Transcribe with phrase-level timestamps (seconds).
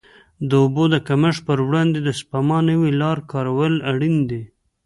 [0.49, 4.43] د اوبو د کمښت پر وړاندې د سپما نوې لارې کارول اړین دي.